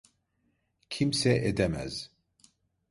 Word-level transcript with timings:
Kimse 0.89 1.29
edemez. 1.45 2.09